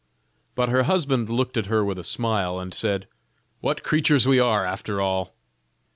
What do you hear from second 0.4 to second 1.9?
But her husband looked at her